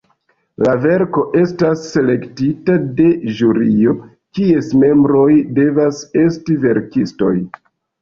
[0.67, 3.07] La verko estas selektita de
[3.41, 3.95] ĵurio,
[4.41, 5.31] kies membroj
[5.63, 7.35] devas esti verkistoj.